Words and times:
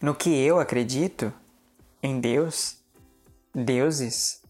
No 0.00 0.14
que 0.14 0.30
eu 0.30 0.60
acredito? 0.60 1.32
Em 2.00 2.20
Deus? 2.20 2.76
Deuses? 3.52 4.40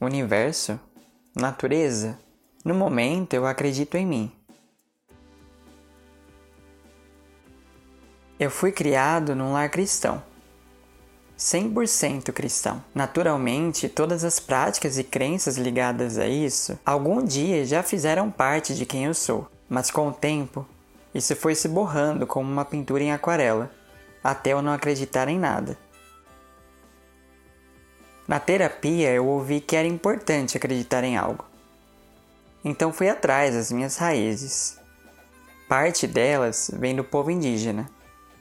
Universo? 0.00 0.80
Natureza? 1.32 2.18
No 2.64 2.74
momento 2.74 3.34
eu 3.34 3.46
acredito 3.46 3.94
em 3.94 4.04
mim. 4.04 4.32
Eu 8.36 8.50
fui 8.50 8.72
criado 8.72 9.36
num 9.36 9.52
lar 9.52 9.70
cristão. 9.70 10.20
100% 11.38 12.32
cristão. 12.32 12.82
Naturalmente, 12.92 13.88
todas 13.88 14.24
as 14.24 14.40
práticas 14.40 14.98
e 14.98 15.04
crenças 15.04 15.56
ligadas 15.56 16.18
a 16.18 16.26
isso 16.26 16.76
algum 16.84 17.22
dia 17.22 17.64
já 17.64 17.80
fizeram 17.80 18.28
parte 18.28 18.74
de 18.74 18.84
quem 18.84 19.04
eu 19.04 19.14
sou, 19.14 19.48
mas 19.68 19.88
com 19.88 20.08
o 20.08 20.12
tempo, 20.12 20.66
isso 21.14 21.36
foi 21.36 21.54
se 21.54 21.68
borrando 21.68 22.26
como 22.26 22.50
uma 22.50 22.64
pintura 22.64 23.04
em 23.04 23.12
aquarela, 23.12 23.70
até 24.30 24.52
eu 24.52 24.60
não 24.60 24.72
acreditar 24.72 25.28
em 25.28 25.38
nada. 25.38 25.78
Na 28.26 28.40
terapia, 28.40 29.12
eu 29.12 29.24
ouvi 29.26 29.60
que 29.60 29.76
era 29.76 29.86
importante 29.86 30.56
acreditar 30.56 31.04
em 31.04 31.16
algo. 31.16 31.44
Então 32.64 32.92
fui 32.92 33.08
atrás 33.08 33.54
das 33.54 33.70
minhas 33.70 33.96
raízes. 33.96 34.80
Parte 35.68 36.08
delas 36.08 36.70
vem 36.74 36.96
do 36.96 37.04
povo 37.04 37.30
indígena. 37.30 37.88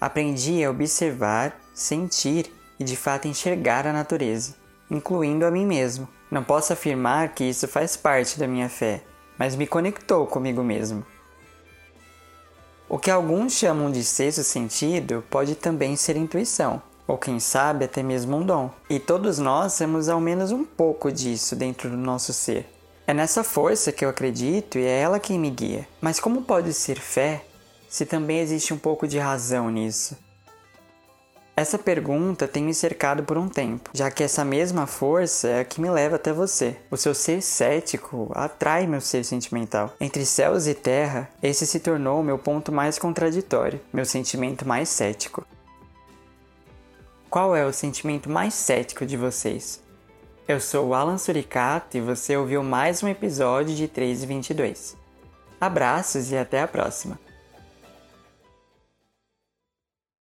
Aprendi 0.02 0.64
a 0.64 0.72
observar, 0.72 1.56
sentir 1.74 2.52
e 2.80 2.84
de 2.84 2.96
fato 2.96 3.28
enxergar 3.28 3.86
a 3.86 3.94
natureza, 3.94 4.56
incluindo 4.90 5.46
a 5.46 5.52
mim 5.52 5.68
mesmo. 5.68 6.08
Não 6.32 6.44
posso 6.44 6.74
afirmar 6.74 7.36
que 7.36 7.44
isso 7.44 7.68
faz 7.68 7.96
parte 7.96 8.40
da 8.40 8.48
minha 8.48 8.70
fé, 8.70 9.04
mas 9.38 9.56
me 9.56 9.68
conectou 9.68 10.26
comigo 10.26 10.64
mesmo. 10.64 11.06
O 12.96 12.98
que 12.98 13.12
alguns 13.12 13.52
chamam 13.52 13.92
de 13.92 14.06
sexto 14.06 14.42
sentido 14.42 15.22
pode 15.30 15.54
também 15.56 15.98
ser 15.98 16.16
intuição, 16.16 16.82
ou 17.06 17.18
quem 17.18 17.42
sabe 17.42 17.84
até 17.84 18.02
mesmo 18.02 18.38
um 18.38 18.46
dom. 18.46 18.72
E 18.90 19.02
todos 19.02 19.38
nós 19.38 19.78
temos 19.78 20.08
ao 20.08 20.22
menos 20.22 20.54
um 20.54 20.64
pouco 20.64 21.12
disso 21.12 21.58
dentro 21.58 21.90
do 21.90 21.98
nosso 21.98 22.32
ser. 22.32 22.66
É 23.06 23.14
nessa 23.14 23.44
força 23.44 23.92
que 23.92 24.06
eu 24.06 24.08
acredito 24.08 24.80
e 24.80 24.86
é 24.86 25.02
ela 25.02 25.20
quem 25.20 25.38
me 25.38 25.50
guia. 25.50 25.86
Mas 26.00 26.22
como 26.22 26.44
pode 26.44 26.72
ser 26.72 26.98
fé 26.98 27.44
se 27.90 28.06
também 28.06 28.40
existe 28.40 28.74
um 28.74 28.78
pouco 28.78 29.06
de 29.06 29.20
razão 29.20 29.70
nisso? 29.70 30.16
Essa 31.58 31.80
pergunta 31.80 32.50
tem 32.50 32.66
me 32.66 32.74
cercado 32.74 33.24
por 33.24 33.38
um 33.38 33.48
tempo, 33.48 33.90
já 33.94 34.12
que 34.12 34.22
essa 34.22 34.44
mesma 34.44 34.86
força 34.86 35.48
é 35.48 35.60
a 35.62 35.64
que 35.64 35.80
me 35.80 35.90
leva 35.90 36.18
até 36.18 36.34
você. 36.34 36.76
O 36.92 36.98
seu 36.98 37.16
ser 37.16 37.42
cético 37.42 38.30
atrai 38.36 38.86
meu 38.86 39.00
ser 39.00 39.24
sentimental. 39.24 39.94
Entre 40.02 40.26
céus 40.26 40.68
e 40.68 40.74
terra, 40.74 41.30
esse 41.42 41.66
se 41.66 41.80
tornou 41.80 42.20
o 42.20 42.24
meu 42.24 42.38
ponto 42.38 42.74
mais 42.74 43.00
contraditório, 43.00 43.80
meu 43.94 44.06
sentimento 44.06 44.68
mais 44.68 44.90
cético. 44.90 45.48
Qual 47.30 47.56
é 47.56 47.66
o 47.66 47.72
sentimento 47.72 48.30
mais 48.30 48.54
cético 48.54 49.06
de 49.06 49.16
vocês? 49.16 49.82
Eu 50.46 50.60
sou 50.60 50.90
o 50.90 50.94
Alan 50.94 51.18
Suricato 51.18 51.96
e 51.96 52.02
você 52.02 52.36
ouviu 52.36 52.64
mais 52.64 53.02
um 53.02 53.08
episódio 53.08 53.74
de 53.74 53.88
3 53.88 54.24
e 54.24 54.26
22. 54.26 54.98
Abraços 55.60 56.34
e 56.34 56.38
até 56.38 56.62
a 56.62 56.68
próxima! 56.68 57.25